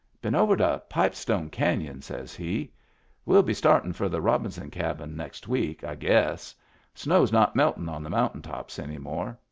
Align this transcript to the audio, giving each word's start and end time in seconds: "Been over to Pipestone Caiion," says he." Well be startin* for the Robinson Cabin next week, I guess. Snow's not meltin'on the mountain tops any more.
"Been 0.23 0.33
over 0.33 0.57
to 0.57 0.81
Pipestone 0.89 1.51
Caiion," 1.51 2.01
says 2.01 2.33
he." 2.35 2.73
Well 3.27 3.43
be 3.43 3.53
startin* 3.53 3.93
for 3.93 4.09
the 4.09 4.19
Robinson 4.19 4.71
Cabin 4.71 5.15
next 5.15 5.47
week, 5.47 5.83
I 5.83 5.93
guess. 5.93 6.55
Snow's 6.95 7.31
not 7.31 7.55
meltin'on 7.55 8.01
the 8.01 8.09
mountain 8.09 8.41
tops 8.41 8.79
any 8.79 8.97
more. 8.97 9.37